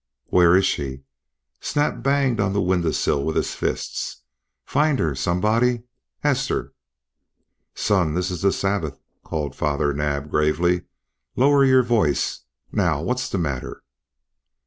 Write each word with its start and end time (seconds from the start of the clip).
"Where 0.31 0.55
is 0.55 0.65
she?" 0.65 1.03
Snap 1.59 2.01
banged 2.01 2.39
on 2.39 2.53
the 2.53 2.59
window 2.63 2.89
sill 2.89 3.23
with 3.23 3.35
his 3.35 3.53
fists. 3.53 4.23
"Find 4.65 4.97
her, 4.97 5.13
somebody 5.13 5.83
Hester!" 6.21 6.73
"Son, 7.75 8.15
this 8.15 8.31
is 8.31 8.41
the 8.41 8.51
Sabbath," 8.51 8.97
called 9.23 9.55
Father 9.55 9.93
Naab, 9.93 10.31
gravely. 10.31 10.85
"Lower 11.35 11.63
your 11.63 11.83
voice. 11.83 12.39
Now 12.71 13.03
what's 13.03 13.29
the 13.29 13.37
matter?" 13.37 13.83